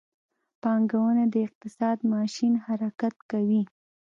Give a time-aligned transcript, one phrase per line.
[0.61, 3.61] پانګونه د اقتصاد ماشین حرکت کوي.